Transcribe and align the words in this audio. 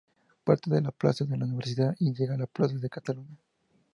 Parte 0.43 0.67
de 0.67 0.81
la 0.81 0.89
plaza 0.89 1.25
de 1.25 1.37
la 1.37 1.45
Universidad 1.45 1.95
y 1.99 2.11
llega 2.11 2.33
a 2.33 2.37
la 2.39 2.47
plaza 2.47 2.75
de 2.75 2.89
Cataluña. 2.89 3.37